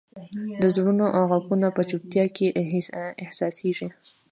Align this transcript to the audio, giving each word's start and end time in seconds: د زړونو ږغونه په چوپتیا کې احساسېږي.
د 0.61 0.63
زړونو 0.75 1.05
ږغونه 1.31 1.67
په 1.75 1.81
چوپتیا 1.89 2.25
کې 2.35 2.47
احساسېږي. 3.23 3.87